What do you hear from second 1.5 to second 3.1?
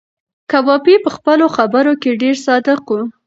خبرو کې ډېر صادق و.